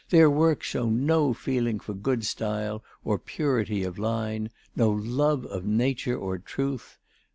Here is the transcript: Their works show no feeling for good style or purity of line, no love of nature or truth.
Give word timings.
Their 0.09 0.31
works 0.31 0.65
show 0.65 0.89
no 0.89 1.31
feeling 1.31 1.79
for 1.79 1.93
good 1.93 2.25
style 2.25 2.83
or 3.03 3.19
purity 3.19 3.83
of 3.83 3.99
line, 3.99 4.49
no 4.75 4.89
love 4.89 5.45
of 5.45 5.63
nature 5.63 6.17
or 6.17 6.39
truth. 6.39 6.97